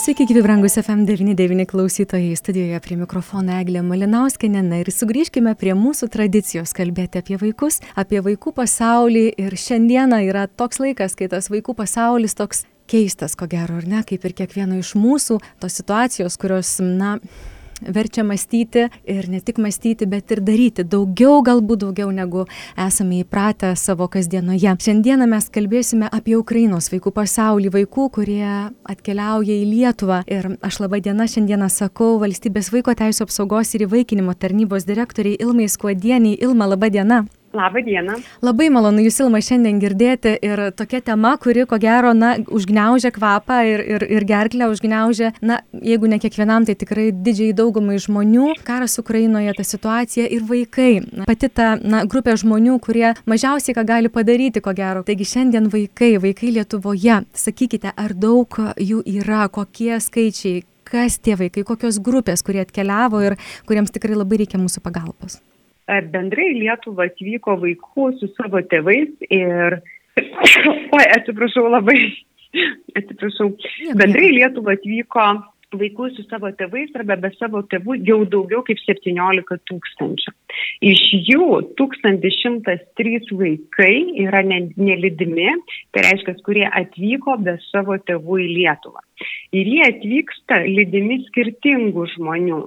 [0.00, 2.36] Sveiki, gyvi brangus FM99 klausytojai.
[2.36, 4.62] Studijoje prie mikrofono Eglė Malinauskinė.
[4.64, 9.26] Na ir sugrįžkime prie mūsų tradicijos kalbėti apie vaikus, apie vaikų pasaulį.
[9.44, 14.00] Ir šiandieną yra toks laikas, kai tas vaikų pasaulis toks keistas, ko gero, ar ne,
[14.08, 17.18] kaip ir kiekvieno iš mūsų, tos situacijos, kurios, na,
[17.82, 23.72] verčia mąstyti ir ne tik mąstyti, bet ir daryti daugiau, galbūt daugiau negu esame įpratę
[23.76, 24.76] savo kasdienoje.
[24.80, 28.46] Šiandieną mes kalbėsime apie Ukrainos vaikų pasaulį, vaikų, kurie
[28.84, 30.22] atkeliauja į Lietuvą.
[30.30, 35.68] Ir aš labai diena šiandieną sakau valstybės vaiko teisų apsaugos ir įvaikinimo tarnybos direktoriai Ilmai
[35.68, 36.38] Skuodieniai.
[36.40, 37.24] Ilma, laba diena.
[37.52, 38.14] Labą dieną.
[38.46, 43.56] Labai malonu Jūs Ilma šiandien girdėti ir tokia tema, kuri ko gero, na, užgneužia kvapą
[43.66, 48.52] ir, ir, ir gerklę užgneužia, na, jeigu ne kiekvienam, tai tikrai didžiai daugumai žmonių.
[48.62, 51.02] Karas Ukrainoje, ta situacija ir vaikai.
[51.26, 55.02] Pati ta, na, grupė žmonių, kurie mažiausiai ką gali padaryti, ko gero.
[55.02, 57.24] Taigi šiandien vaikai, vaikai Lietuvoje.
[57.34, 63.40] Sakykite, ar daug jų yra, kokie skaičiai, kas tie vaikai, kokios grupės, kurie atkeliavo ir
[63.66, 65.42] kuriems tikrai labai reikia mūsų pagalbos
[66.12, 69.80] bendrai į Lietuvą atvyko vaikų su savo tėvais ir,
[70.96, 72.00] oi, atsiprašau labai,
[73.00, 73.52] atsiprašau,
[74.00, 75.30] bendrai į Lietuvą atvyko
[75.78, 80.32] vaikų su savo tėvais arba be savo tėvų jau daugiau kaip 17 tūkstančių.
[80.90, 81.46] Iš jų
[81.78, 85.48] 1103 vaikai yra nelidimi,
[85.94, 89.04] tai reiškia, kurie atvyko be savo tėvų į Lietuvą.
[89.54, 92.64] Ir jie atvyksta lydimi skirtingų žmonių.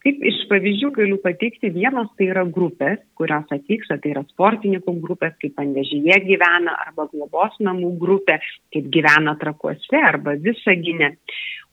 [0.00, 5.34] Kaip iš pavyzdžių galiu pateikti, vienas tai yra grupės, kurios atvyksta, tai yra sportininkų grupės,
[5.42, 8.38] kaip Pandežyje gyvena, arba globos namų grupė,
[8.72, 11.12] kaip gyvena trakuose, arba visaginė.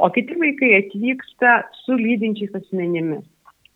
[0.04, 1.54] O kiti vaikai atvyksta
[1.86, 3.24] su lydinčiais asmenimis.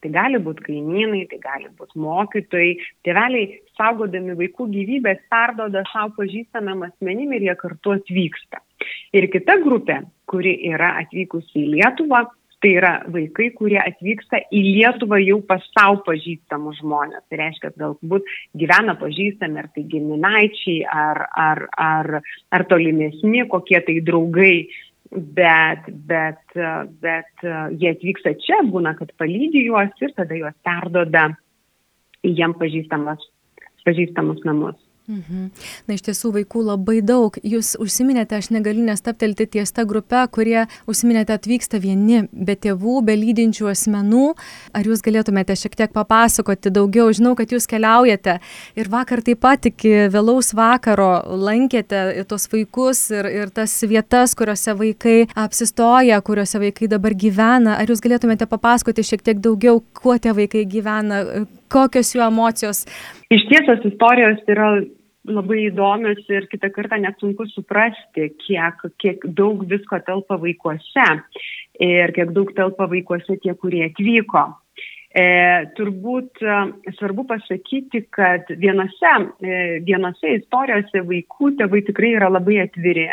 [0.02, 2.74] Tai gali būti kaimynai, tai gali būti mokytojai.
[3.06, 8.59] Tėveliai, saugodami vaikų gyvybės, perdoda savo pažįstamam asmenim ir jie kartu atvyksta.
[9.14, 12.26] Ir kita grupė, kuri yra atvykusi į Lietuvą,
[12.62, 17.24] tai yra vaikai, kurie atvyksta į Lietuvą jau pas savo pažįstamus žmonės.
[17.30, 18.30] Tai reiškia, galbūt
[18.62, 22.12] gyvena pažįstami, ar tai giminaičiai, ar, ar, ar,
[22.54, 24.56] ar tolimesni, kokie tai draugai.
[25.12, 26.54] Bet, bet,
[27.04, 31.26] bet jie atvyksta čia, būna, kad palydį juos ir tada juos perdoda
[32.24, 33.26] į jiem pažįstamus,
[33.84, 34.78] pažįstamus namus.
[35.10, 35.48] Mhm.
[35.90, 37.36] Na iš tiesų vaikų labai daug.
[37.42, 43.16] Jūs užsiminėte, aš negaliu nestaptelti ties tą grupę, kurie užsiminėte atvyksta vieni, be tėvų, be
[43.18, 44.28] lydinčių asmenų.
[44.78, 47.10] Ar jūs galėtumėte šiek tiek papasakoti daugiau?
[47.12, 48.38] Žinau, kad jūs keliaujate
[48.78, 54.78] ir vakar taip pat iki vėlaus vakaro lankėte tos vaikus ir, ir tas vietas, kuriuose
[54.78, 57.80] vaikai apsistoja, kuriuose vaikai dabar gyvena.
[57.82, 61.26] Ar jūs galėtumėte papasakoti šiek tiek daugiau, kuo tie vaikai gyvena,
[61.72, 62.86] kokios jų emocijos?
[63.32, 64.74] Iš tiesas istorijos yra
[65.30, 71.08] labai įdomios ir kitą kartą net sunku suprasti, kiek, kiek daug visko telpa vaikuose
[71.82, 74.48] ir kiek daug telpa vaikuose tie, kurie atvyko.
[75.12, 75.24] E,
[75.76, 76.58] turbūt e,
[76.96, 79.12] svarbu pasakyti, kad vienose,
[79.44, 83.09] e, vienose istorijose vaikų tėvai tikrai yra labai atviri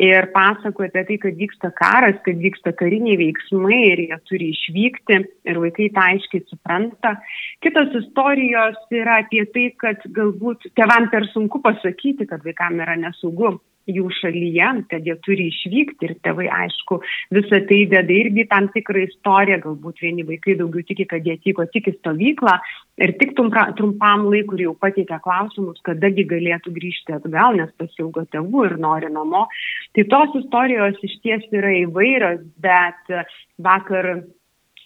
[0.00, 5.20] ir pasakoja apie tai, kad vyksta karas, kad vyksta kariniai veiksmai ir jie turi išvykti
[5.50, 7.14] ir vaikai tą aiškiai supranta.
[7.62, 13.54] Kitos istorijos yra apie tai, kad galbūt tevam per sunku pasakyti, kad vaikam yra nesaugu
[13.90, 17.00] jų šalyje, kad jie turi išvykti ir tėvai, aišku,
[17.34, 21.66] visą tai deda irgi tam tikrą istoriją, galbūt vieni vaikai daugiau tiki, kad jie atvyko
[21.74, 22.56] tik į stovyklą
[23.04, 28.78] ir tik trumpam laikui jau pateikia klausimus, kadagi galėtų grįžti atgal, nes pasilgo tėvų ir
[28.80, 29.46] nori namo.
[29.94, 33.14] Tai tos istorijos iš ties yra įvairios, bet
[33.62, 34.24] vakar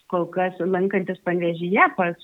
[0.09, 2.17] kol kas lankantis panvežyje pas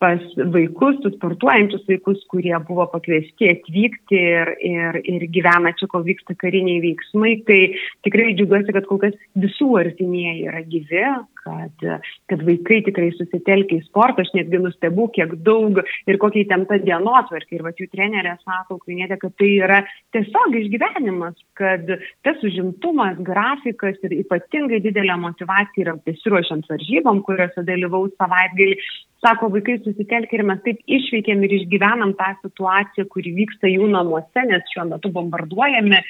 [0.00, 0.22] pas
[0.54, 6.36] vaikus, su sportuojančius vaikus, kurie buvo pakviesti atvykti ir, ir, ir gyvena čia, kol vyksta
[6.40, 7.34] kariniai veiksmai.
[7.48, 7.60] Tai
[8.06, 11.04] tikrai džiugiuosi, kad kol kas visų artimieji yra gyvi,
[11.44, 11.84] kad,
[12.30, 14.24] kad vaikai tikrai susitelkia į sportą.
[14.24, 17.58] Aš netgi nustebu, kiek daug ir kokia įtempta dienotvarkė.
[17.58, 19.82] Ir va jų trenerė sako, Ukrainėtė, kad tai yra
[20.16, 21.86] tiesiog išgyvenimas, kad
[22.26, 28.80] tas užimtumas, grafikas ir ypatingai didelė motivacija yra besiruošiant varžybom, kuriuose dalyvaus savaitgalį
[29.20, 34.44] sako vaikai susitelkę ir mes taip išveikėm ir išgyvenam tą situaciją, kuri vyksta jų namuose,
[34.48, 36.00] nes šiuo metu bombarduojami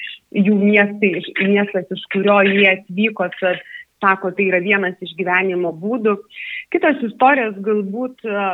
[0.45, 1.11] jų miestai,
[1.41, 3.59] miestas, iš kurio jie atvyko, tad
[4.01, 6.15] sako, tai yra vienas iš gyvenimo būdų.
[6.73, 8.45] Kitos istorijos galbūt e,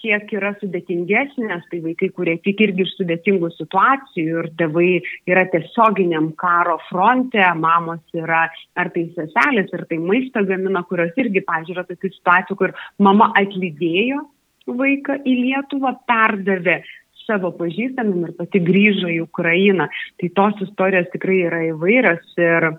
[0.00, 4.90] kiek yra sudėtingesnės, tai vaikai, kurie tik irgi iš sudėtingų situacijų ir tėvai
[5.30, 8.46] yra tiesioginiam karo fronte, mamos yra
[8.78, 14.22] ar tai seselės, ar tai maistą gamina, kurios irgi, pažiūrėjau, tokių situacijų, kur mama atlydėjo
[14.70, 16.82] vaiką į Lietuvą, perdavė
[17.26, 19.88] savo pažįstamim ir pati grįžo į Ukrainą.
[20.20, 22.72] Tai tos istorijos tikrai yra įvairios ir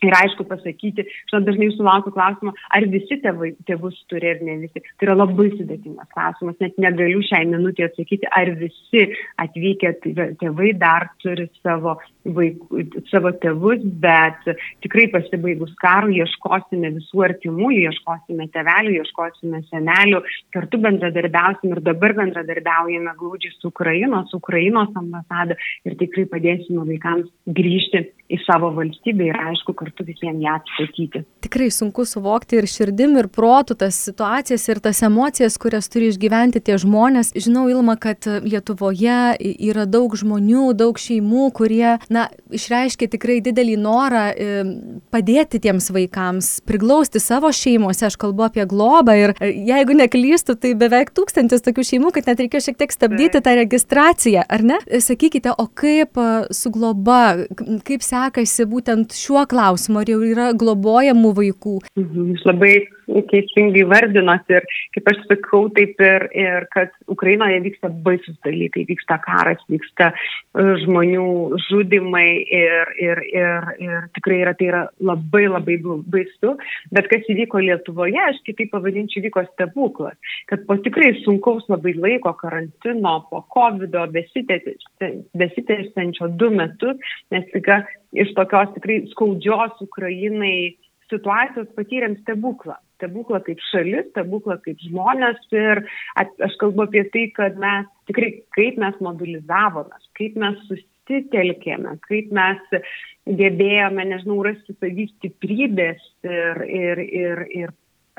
[0.00, 4.80] Ir aišku pasakyti, žinot, dažnai sulaukiu klausimą, ar visi tėvai, tėvus turi ir ne visi.
[4.96, 9.02] Tai yra labai sudėtingas klausimas, net negaliu šiai minutį atsakyti, ar visi
[9.44, 9.92] atvykę
[10.40, 14.48] tėvai dar turi savo, vaikų, savo tėvus, bet
[14.86, 20.22] tikrai pasibaigus karų ieškosime visų artimųjų, ieškosime tėvelių, ieškosime senelių,
[20.56, 27.28] kartu bendradarbiausim ir dabar bendradarbiaujame glaudžiai su Ukrainos, Ukrainos ambasada ir tikrai padėsime vaikams
[27.60, 31.24] grįžti į savo valstybę ir aišku, kartu visiems ją atstatyti.
[31.44, 36.62] Tikrai sunku suvokti ir širdim, ir protų tas situacijas, ir tas emocijas, kurias turi išgyventi
[36.62, 37.32] tie žmonės.
[37.34, 39.34] Žinau, Ilma, kad Lietuvoje
[39.70, 44.62] yra daug žmonių, daug šeimų, kurie, na, išreiškia tikrai didelį norą e,
[45.10, 48.06] padėti tiems vaikams, priglausti savo šeimose.
[48.10, 52.44] Aš kalbu apie globą ir e, jeigu neklystu, tai beveik tūkstantis tokių šeimų, kad net
[52.44, 54.78] reikėjo šiek tiek stabdyti tą registraciją, ar ne?
[55.02, 57.20] Sakykite, o kaip e, su globa,
[57.86, 58.19] kaip sekasi
[58.70, 60.00] būtent šiuo klausimu?
[60.02, 61.76] ar jau yra globojamų vaikų?
[61.98, 62.74] Mhm, jūs labai
[63.30, 69.18] teisingai vardinot ir, kaip aš sakau, taip ir, ir kad Ukrainoje vyksta baisus dalykai, vyksta
[69.24, 71.26] karas, vyksta e, žmonių
[71.66, 76.56] žudimai ir, ir, ir, ir tikrai yra, tai yra labai labai baisu,
[76.94, 80.18] bet kas įvyko Lietuvoje, aš kitaip pavadinčiau, vyko stebuklas,
[80.50, 83.96] kad po tikrai sunkaus labai laiko karantino, po COVID,
[85.40, 87.66] besitęsiančio du metus, mes tik
[88.12, 90.76] iš tokios tikrai skaudžios Ukrainai
[91.10, 92.78] situacijos patyrėm stebuklą.
[93.00, 95.82] Stebuklą kaip šalis, stebuklą kaip žmonės ir
[96.20, 102.76] aš kalbu apie tai, kad mes tikrai kaip mes mobilizavomės, kaip mes susitelkėme, kaip mes
[103.40, 107.74] gebėjome, nežinau, rasti savį stiprybės ir, ir, ir, ir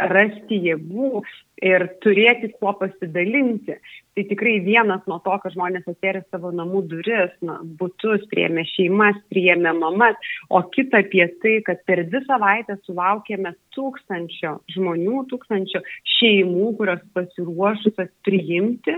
[0.09, 1.21] rasti jėgų
[1.61, 3.75] ir turėti kuo pasidalinti.
[4.15, 9.19] Tai tikrai vienas nuo to, kad žmonės atvėrė savo namų duris, na, būtus, priėmė šeimas,
[9.31, 15.83] priėmė mamas, o kita apie tai, kad per dvi savaitę sulaukėme tūkstančio žmonių, tūkstančio
[16.17, 18.97] šeimų, kurios pasiruošusios priimti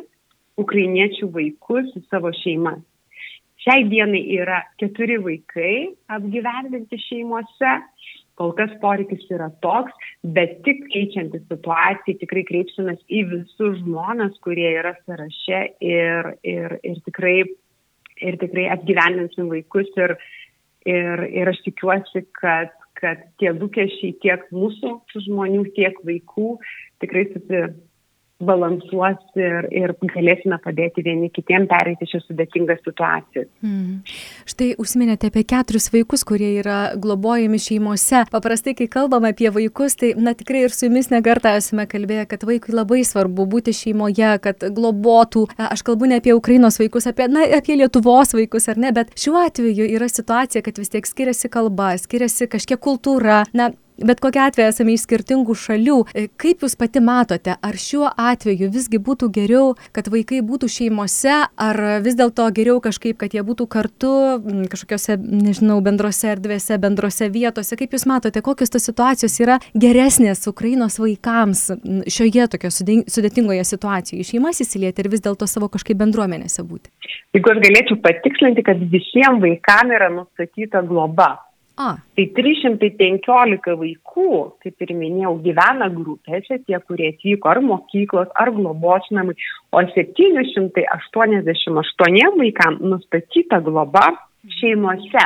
[0.62, 2.82] ukrainiečių vaikus į savo šeimas.
[3.64, 7.78] Šiai dienai yra keturi vaikai apgyvendinti šeimose
[8.40, 9.94] Kol kas poreikis yra toks,
[10.36, 17.02] bet tik keičiantis situacijai tikrai kreipsimės į visus žmonės, kurie yra sąraše ir, ir, ir,
[17.06, 17.36] tikrai,
[18.26, 19.92] ir tikrai apgyvendinsim vaikus.
[20.02, 20.16] Ir,
[20.90, 24.96] ir, ir aš tikiuosi, kad, kad tie lūkesčiai tiek mūsų
[25.28, 26.58] žmonių, tiek vaikų
[27.04, 27.66] tikrai susi,
[28.48, 33.46] balansuos ir, ir galėsime padėti vieni kitiem pereiti šią sudėtingą situaciją.
[33.66, 34.02] Mm.
[34.50, 38.24] Štai užsiminėte apie keturis vaikus, kurie yra globojami šeimose.
[38.34, 42.46] Paprastai, kai kalbame apie vaikus, tai na tikrai ir su jumis nekartą esame kalbėję, kad
[42.48, 45.48] vaikui labai svarbu būti šeimoje, kad globotų.
[45.70, 49.40] Aš kalbu ne apie Ukrainos vaikus, apie, na, apie Lietuvos vaikus ar ne, bet šiuo
[49.44, 53.44] atveju yra situacija, kad vis tiek skiriasi kalba, skiriasi kažkiek kultūra.
[53.56, 53.72] Na,
[54.06, 55.98] bet kokiu atveju esame iš skirtingų šalių.
[56.14, 61.36] E, kaip Jūs pati matote, ar šiuo atveju visgi būtų geriau, kad vaikai būtų šeimose,
[61.68, 64.14] ar vis dėlto geriau kažkaip, kad jie būtų kartu
[64.72, 67.78] kažkokiose, nežinau, bendrose erdvėse, bendrose vietose.
[67.80, 71.66] Kaip Jūs matote, kokios tos situacijos yra geresnės Ukrainos vaikams
[72.12, 74.28] šioje tokio sudėtingoje situacijoje?
[74.34, 76.92] Šeimas įsilieti ir vis dėlto savo kažkaip bendruomenėse būti.
[77.34, 81.34] Jeigu aš galėčiau patikslinti, kad visiems vaikams yra nustatyta globa
[81.74, 81.98] A.
[82.14, 89.02] Tai 315 vaikų, kaip ir minėjau, gyvena grupėse, tie, kurie atvyko ar mokyklos, ar globos
[89.10, 89.34] namai,
[89.74, 94.14] o 788 vaikams nustatyta globa
[94.60, 95.26] šeimose.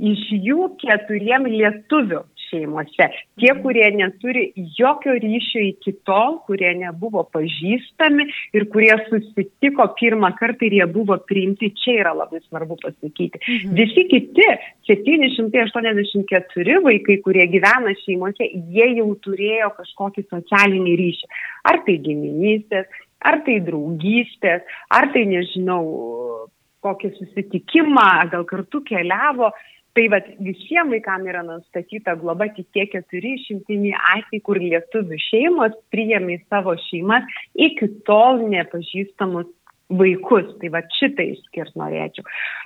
[0.00, 3.08] Iš jų keturiem lietuvių šeimose.
[3.40, 3.62] Tie, mhm.
[3.64, 4.44] kurie neturi
[4.78, 8.24] jokio ryšio iki tol, kurie nebuvo pažįstami
[8.56, 13.38] ir kurie susitiko pirmą kartą ir jie buvo priimti, čia yra labai svarbu pasakyti.
[13.40, 13.74] Mhm.
[13.78, 14.48] Visi kiti
[14.90, 21.26] 784 vaikai, kurie gyvena šeimose, jie jau turėjo kažkokį socialinį ryšį.
[21.70, 22.86] Ar tai giminystės,
[23.24, 25.84] ar tai draugystės, ar tai nežinau
[26.84, 29.48] kokį susitikimą, gal kartu keliavo,
[29.94, 35.76] Tai vad visiems vaikams yra nustatyta globa tik tie keturi išimtiniai atvejai, kur lietuvių šeimos
[35.94, 39.46] priėmė į savo šeimas iki tol nepažįstamus
[39.92, 40.48] vaikus.
[40.60, 42.24] Tai va šitai išskirt norėčiau.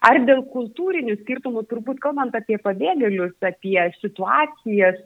[0.09, 5.01] Ar dėl kultūrinių skirtumų, turbūt kalbant apie pabėgėlius, apie situacijas,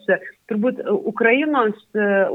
[0.51, 1.79] turbūt Ukrainos,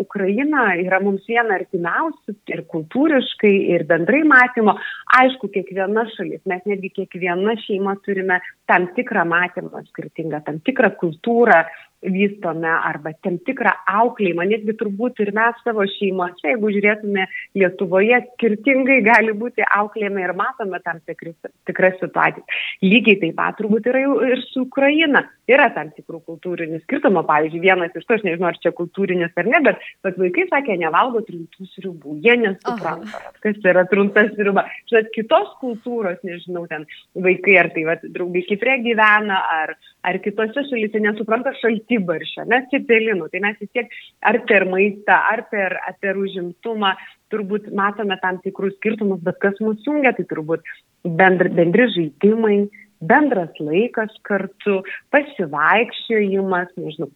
[0.00, 4.74] Ukraina yra mums viena artimiausių ir kultūriškai, ir bendrai matymo.
[5.20, 11.62] Aišku, kiekviena šalis, mes netgi kiekviena šeima turime tam tikrą matymą skirtingą, tam tikrą kultūrą,
[12.02, 17.26] vystome arba tam tikrą auklėjimą, netgi turbūt ir mes savo šeimose, jeigu žiūrėtume
[17.58, 21.36] Lietuvoje, skirtingai gali būti auklėjami ir matome tam tikras,
[21.66, 22.62] tikras situacijas.
[22.84, 25.24] Lygiai taip pat turbūt yra ir su Ukraina.
[25.48, 27.22] Yra tam tikrų kultūrinių skirtumų.
[27.28, 30.76] Pavyzdžiui, vienas iš to, aš nežinau, ar čia kultūrinis ar ne, bet, bet vaikai sakė,
[30.80, 32.18] nevalgo trintų sriubų.
[32.24, 33.32] Jie nesupranta, Aha.
[33.44, 34.66] kas yra truntas sriuba.
[34.90, 36.84] Žinot, kitos kultūros, nežinau, ten
[37.16, 39.74] vaikai ar tai va, draugai Kiprė gyvena, ar,
[40.04, 41.54] ar kitose šalyse nesupranta
[41.88, 43.28] šaltibaršio, nes cepelinų.
[43.30, 43.88] Tai mes vis tiek
[44.22, 46.94] ar per maistą, ar per, ar per užimtumą
[47.30, 50.60] turbūt matome tam tikrus skirtumus, bet kas mūsų jungia, tai turbūt
[51.04, 52.68] bendri, bendri žaidimai,
[53.00, 57.10] bendras laikas kartu, pasivaikščiojimas, nežinau,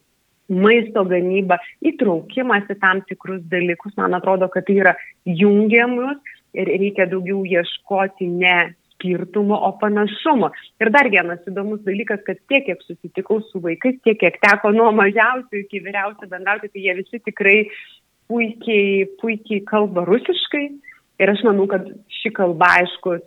[0.49, 6.17] maisto gamyba, įtraukimas į tam tikrus dalykus, man atrodo, kad tai yra jungiamus
[6.53, 10.49] ir reikia daugiau ieškoti ne skirtumo, o panašumo.
[10.81, 14.91] Ir dar vienas įdomus dalykas, kad tiek, kiek susitikau su vaikais, tiek, kiek teko nuo
[14.95, 17.57] mažiausių iki vyriausių bendrauti, tai jie visi tikrai
[18.31, 20.65] puikiai, puikiai kalba rusiškai.
[21.21, 21.85] Ir aš manau, kad
[22.21, 23.19] ši kalba, aišku,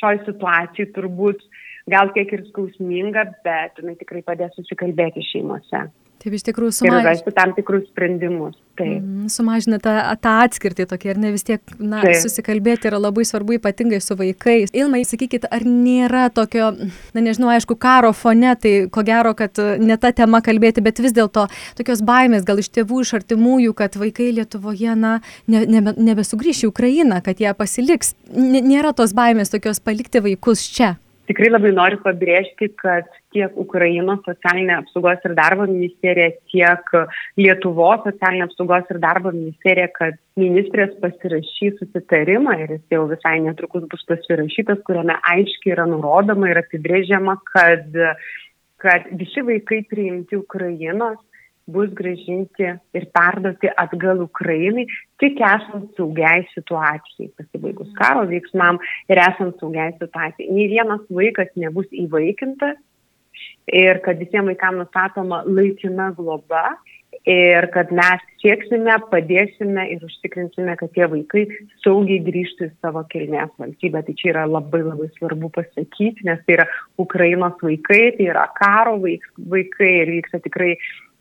[0.00, 1.46] šioj situacijai turbūt
[1.90, 5.86] gal kiek ir skausminga, bet jinai tikrai padės susikalbėti šeimose.
[6.24, 7.02] Taip, iš tikrųjų sumažina.
[7.02, 8.54] Ir rasti tam tikrus sprendimus.
[8.78, 8.94] Taip.
[8.96, 9.92] Mm, sumažina tą,
[10.24, 12.16] atskirtį tokia, ar ne vis tiek, na, Taip.
[12.22, 14.72] susikalbėti yra labai svarbu, ypatingai su vaikais.
[14.72, 20.00] Ilmai, sakykit, ar nėra tokio, na, nežinau, aišku, karo fone, tai ko gero, kad ne
[20.00, 21.44] ta tema kalbėti, bet vis dėlto
[21.76, 26.72] tokios baimės gal iš tėvų, iš artimųjų, kad vaikai Lietuvoje, na, ne, nebe, nebesugrįš į
[26.72, 28.16] Ukrainą, kad jie pasiliks.
[28.32, 30.94] Nėra tos baimės tokios palikti vaikus čia.
[31.24, 36.92] Tikrai labai noriu pabrėžti, kad tiek Ukrainos socialinė apsaugos ir darbo ministerija, tiek
[37.40, 43.86] Lietuvos socialinė apsaugos ir darbo ministerija, kad ministrės pasirašys susitarimą ir jis jau visai netrukus
[43.88, 48.00] bus pasirašytas, kuriame aiškiai yra nurodoma ir apibrėžiama, kad,
[48.84, 51.22] kad visi vaikai priimti Ukrainos
[51.66, 54.86] bus gražinti ir perduoti atgal Ukrainai,
[55.20, 60.50] tik esant saugiai situacijai, pasibaigus karo veiksmam ir esant saugiai situacijai.
[60.52, 62.76] Nei vienas vaikas nebus įvaikintas
[63.72, 66.74] ir kad visiems vaikams nustatoma laikina globa
[67.24, 71.46] ir kad mes sieksime, padėsime ir užtikrinsime, kad tie vaikai
[71.84, 74.02] saugiai grįžtų į savo kilmės valstybę.
[74.04, 76.68] Tai čia yra labai labai svarbu pasakyti, nes tai yra
[77.00, 80.74] Ukrainos vaikai, tai yra karo vaikai ir vyksta tikrai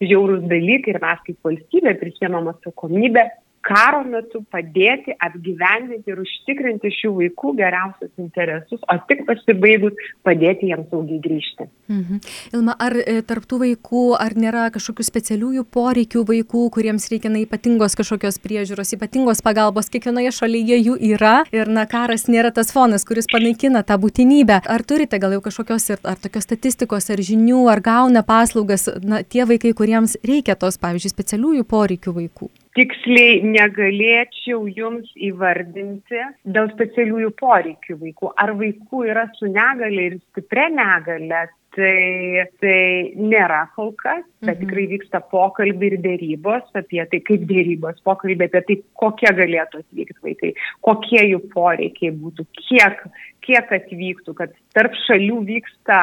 [0.09, 3.27] žiaurūs dalykai ir mes kaip valstybė prisėmam atsakomybę
[3.63, 9.95] karo metu padėti apgyvendinti ir užtikrinti šių vaikų geriausius interesus, o tik pasibaigus
[10.27, 11.67] padėti jiems saugiai grįžti.
[11.91, 12.21] Mhm.
[12.57, 17.95] Ilma, ar e, tarptų vaikų, ar nėra kažkokių specialiųjų poreikių vaikų, kuriems reikia na, ypatingos
[17.99, 23.31] kažkokios priežiūros, ypatingos pagalbos, kiekvienoje šalyje jų yra ir na, karas nėra tas fonas, kuris
[23.31, 24.59] panaikina tą būtinybę.
[24.67, 29.23] Ar turite gal jau kažkokios ir, ar tokios statistikos, ar žinių, ar gauna paslaugas na,
[29.23, 32.51] tie vaikai, kuriems reikia tos, pavyzdžiui, specialiųjų poreikių vaikų?
[32.77, 36.21] Tiksliai negalėčiau jums įvardinti
[36.55, 38.31] dėl specialiųjų poreikių vaikų.
[38.43, 42.79] Ar vaikų yra su negale ir stipria negale, tai, tai
[43.17, 44.61] nėra kol kas, bet mhm.
[44.63, 50.25] tikrai vyksta pokalbiai ir dėrybos apie tai, kaip dėrybos, pokalbiai apie tai, kokie galėtų atvykti
[50.27, 50.53] vaikai,
[50.85, 53.05] kokie jų poreikiai būtų, kiek,
[53.45, 55.99] kiek atvyktų, kad tarp šalių vyksta,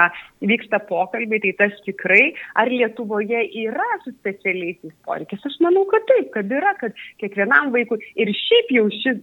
[0.46, 5.42] vyksta pokalbiai, tai tas tikrai, ar Lietuvoje yra su specialiaisiais poreikiais.
[5.46, 9.16] Aš manau, kad taip, kad yra, kad kiekvienam vaikui ir šiaip jau ši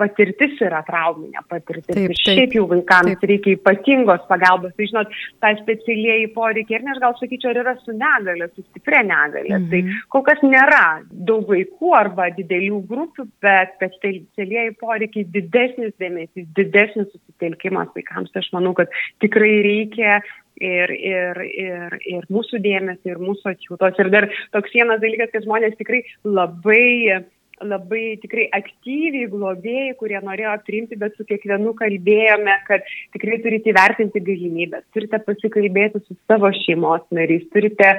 [0.00, 1.90] patirtis yra trauminė patirtis.
[1.90, 3.28] Taip, taip, šiaip jau vaikams taip.
[3.32, 4.74] reikia ypatingos pagalbos.
[4.78, 8.64] Tai žinot, tą specialieji poreikiai, ir ne aš gal sakyčiau, ar yra su negalė, su
[8.68, 9.58] stiprią negalę.
[9.58, 9.68] Mhm.
[9.72, 17.10] Tai kol kas nėra daug vaikų arba didelių grupių, bet specialieji poreikiai didesnis dėmesys, didesnis
[17.10, 18.32] susitelkimas vaikams.
[18.32, 18.91] Tai aš manau, kad
[19.24, 20.20] tikrai reikia
[20.62, 24.00] ir, ir, ir, ir mūsų dėmesio, ir mūsų atjūtos.
[24.02, 27.22] Ir dar toks vienas dalykas, kad žmonės tikrai labai
[27.62, 34.22] labai tikrai aktyviai globėjai, kurie norėjo priimti, bet su kiekvienu kalbėjome, kad tikrai turite įvertinti
[34.26, 37.92] galimybės, turite pasikalbėti su savo šeimos nariais, turite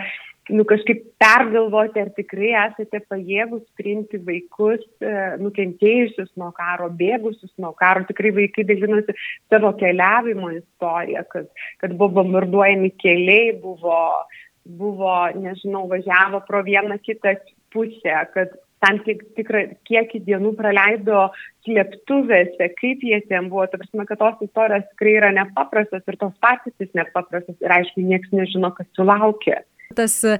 [0.49, 7.71] nu, kažkaip pergalvoti, ar tikrai esate pajėgus priimti vaikus e, nukentėjusius nuo karo, bėgusius nuo
[7.79, 8.03] karo.
[8.09, 9.15] Tikrai vaikai dalinosi
[9.51, 11.47] savo keliavimo istoriją, kad,
[11.83, 14.01] kad buvo bombarduojami keliai, buvo,
[14.67, 17.37] buvo, nežinau, važiavo pro vieną kitą
[17.73, 21.29] pusę, kad tam tik, tikrą kiekį dienų praleido
[21.63, 23.69] slėptuvėse, kaip jie ten buvo.
[23.71, 28.35] Ta prasme, kad tos istorijos tikrai yra nepaprastos ir tos patys nepaprastos ir aišku, niekas
[28.35, 29.61] nežino, kas sulaukia
[29.95, 30.37] tas e,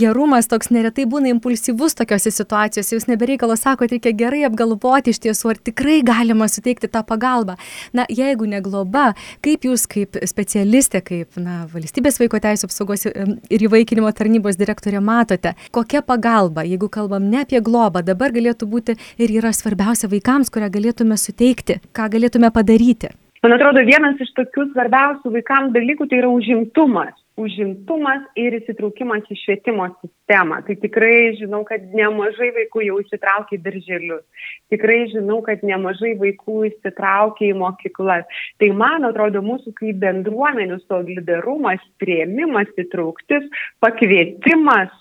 [0.00, 5.52] gerumas toks neretai būna impulsyvus tokiose situacijose, jūs nebereikalo sakote, reikia gerai apgalvoti iš tiesų,
[5.54, 7.56] ar tikrai galima suteikti tą pagalbą.
[7.96, 9.10] Na, jeigu ne globa,
[9.44, 13.14] kaip jūs kaip specialistė, kaip na, valstybės vaiko teisų apsaugos e,
[13.50, 18.98] ir įvaikinimo tarnybos direktorė matote, kokia pagalba, jeigu kalbam ne apie globą, dabar galėtų būti
[19.20, 23.14] ir yra svarbiausia vaikams, kurią galėtume suteikti, ką galėtume padaryti.
[23.40, 29.36] Man atrodo, vienas iš tokių svarbiausių vaikams dalykų tai yra užimtumas užimtumas ir įsitraukimas į
[29.42, 30.60] švietimo sistemą.
[30.66, 34.46] Tai tikrai žinau, kad nemažai vaikų jau įsitraukia į darželius.
[34.72, 38.40] Tikrai žinau, kad nemažai vaikų įsitraukia į mokyklas.
[38.60, 43.46] Tai man atrodo, mūsų kaip bendruomenių solidarumas, prieimimas, įtrauktis,
[43.84, 44.92] pakvietimas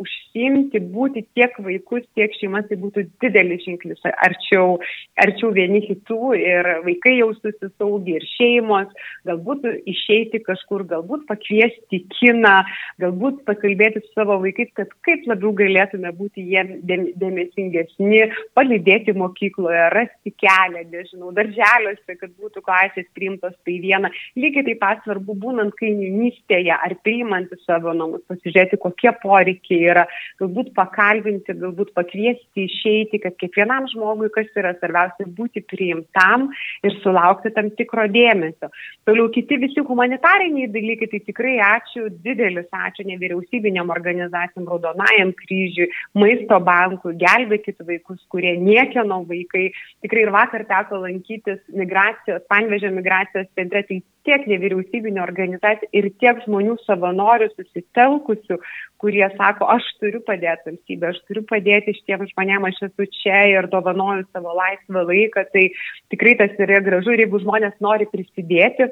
[0.00, 4.78] užsiimti, būti tiek vaikus, tiek šeimas, tai būtų didelis žingsnis arčiau,
[5.20, 8.90] arčiau vieni kitų ir vaikai jaustųsi saugiai ir šeimos,
[9.28, 12.56] galbūt išeiti kažkur, galbūt pakviesti kiną,
[13.02, 18.24] galbūt pakalbėti su savo vaikais, kad kaip labiau galėtume būti jiem dėmesingesni,
[18.58, 24.12] palydėti mokykloje, rasti kelią, nežinau, darželiuose, kad būtų klasės priimtos tai viena.
[24.38, 29.90] Lygiai taip pat svarbu būnant kaiminystėje ar priimant į savo namus, pasižiūrėti, kokie poreikiai poreikiai
[29.90, 30.06] yra,
[30.40, 36.50] galbūt pakalbinti, galbūt pakviesti išeiti, kad kiekvienam žmogui, kas yra svarbiausia, būti priimtam
[36.82, 38.70] ir sulaukti tam tikro dėmesio.
[39.06, 46.60] Toliau kiti visi humanitariniai dalykai, tai tikrai ačiū, didelis ačiū nevyriausybinėm organizacijom, Raudonajam kryžiui, Maisto
[46.60, 49.70] bankui, gelbėkit vaikus, kurie niekieno vaikai.
[50.04, 56.44] Tikrai ir vakar teko lankytis migracijos, panvežio migracijos centre, tai tiek nevyriausybinio organizacijų ir tiek
[56.44, 58.60] žmonių savanorių susitelkusių,
[59.00, 63.70] kurie sako, aš turiu padėti valstybė, aš turiu padėti šitiems žmonėms, aš esu čia ir
[63.72, 65.68] dovanoju savo laisvą laiką, tai
[66.12, 68.90] tikrai tas yra gražu ir jeigu žmonės nori prisidėti,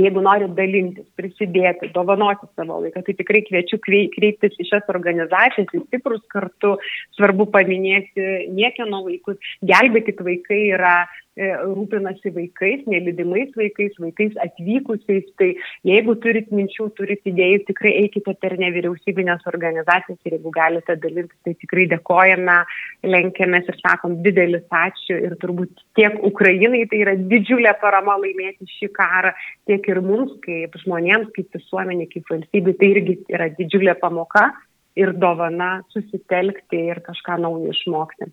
[0.00, 5.82] jeigu norit dalintis, prisidėti, dovanoti savo laiką, tai tikrai kviečiu kreiptis į šias organizacijas, į
[5.86, 6.76] stiprus kartu,
[7.18, 10.94] svarbu paminėti niekieno vaikus, gelbėkit vaikai yra
[11.38, 15.28] rūpinasi vaikais, nelydimais vaikais, vaikais atvykusiais.
[15.38, 15.48] Tai
[15.86, 21.54] jeigu turit minčių, turit idėjų, tikrai eikite per nevyriausybinės organizacijas ir jeigu galite dalintis, tai
[21.54, 22.58] tikrai dėkojame,
[23.06, 28.90] lenkiamės ir sakom didelis ačiū ir turbūt tiek Ukrainai tai yra didžiulė parama laimėti šį
[28.96, 29.32] karą,
[29.70, 34.50] tiek ir mums kaip žmonėms, kaip visuomenė, kaip valstybė, tai irgi yra didžiulė pamoka
[34.98, 38.32] ir dovana susitelkti ir kažką naujo išmokti.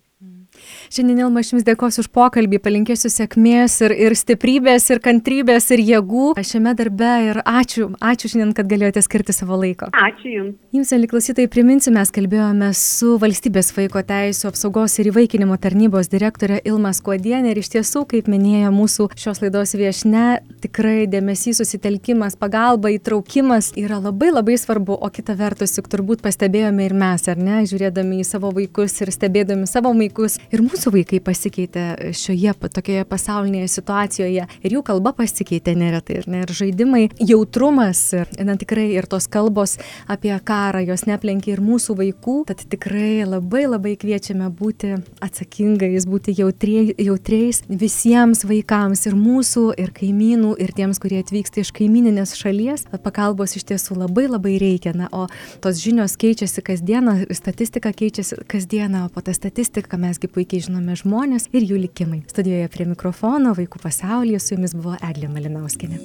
[0.90, 5.82] Šiandien Ilma aš Jums dėkosiu už pokalbį, palinkėsiu sėkmės ir, ir stiprybės, ir kantrybės, ir
[5.84, 9.86] jėgų šiame darbe ir ačiū, ačiū šiandien, kad galėjote skirti savo laiko.
[9.94, 10.56] Ačiū Jums.
[10.74, 16.90] Jums, aliklausytai, priminsiu, mes kalbėjome su valstybės vaiko teisų apsaugos ir įvaikinimo tarnybos direktorė Ilma
[16.96, 23.70] Skuodienė ir iš tiesų, kaip minėjo mūsų šios laidos viešne, tikrai dėmesys, susitelkimas, pagalba, įtraukimas
[23.78, 28.24] yra labai labai svarbu, o kita vertus, juk turbūt pastebėjome ir mes, ar ne, žiūrėdami
[28.24, 30.38] į savo vaikus ir stebėdami savo vaikus vaikus.
[30.52, 34.46] Ir mūsų vaikai pasikeitė šioje tokioje pasaulinėje situacijoje.
[34.64, 36.22] Ir jų kalba pasikeitė neretai.
[36.22, 41.62] Ir, ne, ir žaidimai, jautrumas, na tikrai ir tos kalbos apie karą, jos neplenkia ir
[41.64, 42.36] mūsų vaikų.
[42.48, 44.94] Tad tikrai labai labai kviečiame būti
[45.24, 51.72] atsakingais, būti jautriai, jautriais visiems vaikams ir mūsų, ir kaimynų, ir tiems, kurie atvyksta iš
[51.76, 52.86] kaimininės šalies.
[53.04, 54.94] Pagalbos iš tiesų labai labai reikia.
[54.98, 55.26] Na, o
[55.62, 61.48] tos žinios keičiasi kasdieną, statistika keičiasi kasdieną, o po tą statistiką mesgi puikiai žinome žmonės
[61.52, 62.22] ir jų likimai.
[62.30, 66.00] Studijoje prie mikrofono Vaikų pasaulyje su jumis buvo Eglė Malinauskinė.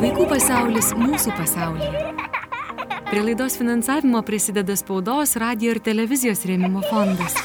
[0.00, 2.14] Vaikų pasaulis mūsų pasaulyje.
[3.10, 7.36] Prie laidos finansavimo prisideda spaudos, radio ir televizijos rėmimo fondas.